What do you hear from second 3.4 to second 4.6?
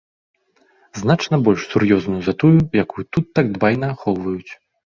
дбайна ахоўваюць.